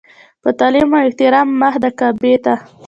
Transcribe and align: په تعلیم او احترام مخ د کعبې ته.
په 0.41 0.49
تعلیم 0.59 0.89
او 0.95 1.01
احترام 1.07 1.47
مخ 1.61 1.73
د 1.83 1.85
کعبې 1.99 2.35
ته. 2.43 2.53